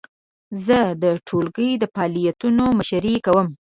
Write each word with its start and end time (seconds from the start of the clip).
زه 0.65 0.79
د 1.03 1.05
ټولګي 1.27 1.69
د 1.81 1.83
فعالیتونو 1.93 2.63
مشري 2.79 3.15
کوم. 3.25 3.47